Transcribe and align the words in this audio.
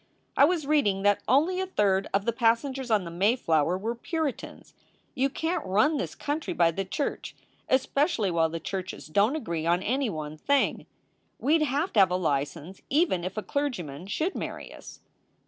I 0.35 0.45
was 0.45 0.65
reading 0.65 1.03
that 1.03 1.21
only 1.27 1.61
a 1.61 1.67
third 1.67 2.07
of 2.11 2.25
the 2.25 2.33
passengers 2.33 2.89
on 2.89 3.03
the 3.05 3.11
Mayflower 3.11 3.77
were 3.77 3.93
Puritans. 3.93 4.73
You 5.13 5.29
can 5.29 5.59
t 5.61 5.65
run 5.67 5.97
this 5.97 6.15
country 6.15 6.55
by 6.55 6.71
the 6.71 6.83
church, 6.83 7.35
espe 7.69 7.93
cially 8.05 8.31
while 8.31 8.49
the 8.49 8.59
churches 8.59 9.05
don 9.05 9.33
t 9.33 9.37
agree 9.37 9.67
on 9.67 9.83
any 9.83 10.09
one 10.09 10.37
thing. 10.39 10.87
We 11.37 11.59
d 11.59 11.65
have 11.65 11.93
to 11.93 11.99
have 11.99 12.09
a 12.09 12.15
license 12.15 12.81
even 12.89 13.23
if 13.23 13.37
a 13.37 13.43
clergyman 13.43 14.07
should 14.07 14.33
marry 14.33 14.73
us." 14.73 15.01